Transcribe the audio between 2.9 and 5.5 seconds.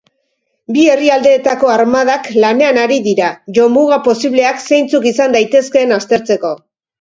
dira jomuga posibleak zeintzuk izan